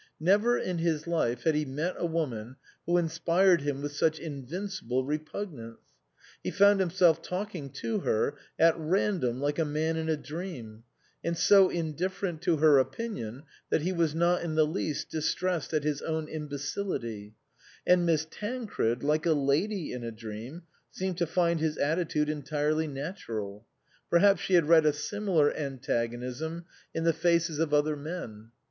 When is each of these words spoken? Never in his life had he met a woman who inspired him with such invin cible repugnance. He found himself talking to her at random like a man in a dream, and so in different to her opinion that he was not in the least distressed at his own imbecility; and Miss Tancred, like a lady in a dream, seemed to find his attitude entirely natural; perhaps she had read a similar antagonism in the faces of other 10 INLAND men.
Never 0.19 0.57
in 0.57 0.79
his 0.79 1.05
life 1.05 1.43
had 1.43 1.53
he 1.53 1.63
met 1.63 1.93
a 1.95 2.07
woman 2.07 2.55
who 2.87 2.97
inspired 2.97 3.61
him 3.61 3.83
with 3.83 3.91
such 3.91 4.19
invin 4.19 4.63
cible 4.65 5.05
repugnance. 5.07 5.77
He 6.43 6.49
found 6.49 6.79
himself 6.79 7.21
talking 7.21 7.69
to 7.73 7.99
her 7.99 8.33
at 8.57 8.73
random 8.79 9.39
like 9.39 9.59
a 9.59 9.63
man 9.63 9.97
in 9.97 10.09
a 10.09 10.17
dream, 10.17 10.85
and 11.23 11.37
so 11.37 11.69
in 11.69 11.93
different 11.93 12.41
to 12.41 12.57
her 12.57 12.79
opinion 12.79 13.43
that 13.69 13.83
he 13.83 13.91
was 13.91 14.15
not 14.15 14.41
in 14.41 14.55
the 14.55 14.65
least 14.65 15.09
distressed 15.09 15.71
at 15.71 15.83
his 15.83 16.01
own 16.01 16.27
imbecility; 16.27 17.35
and 17.85 18.03
Miss 18.03 18.25
Tancred, 18.27 19.03
like 19.03 19.27
a 19.27 19.33
lady 19.33 19.91
in 19.93 20.03
a 20.03 20.11
dream, 20.11 20.63
seemed 20.89 21.19
to 21.19 21.27
find 21.27 21.59
his 21.59 21.77
attitude 21.77 22.27
entirely 22.27 22.87
natural; 22.87 23.67
perhaps 24.09 24.41
she 24.41 24.55
had 24.55 24.67
read 24.67 24.87
a 24.87 24.93
similar 24.93 25.53
antagonism 25.55 26.65
in 26.91 27.03
the 27.03 27.13
faces 27.13 27.59
of 27.59 27.71
other 27.71 27.93
10 27.95 28.03
INLAND 28.03 28.03
men. 28.33 28.51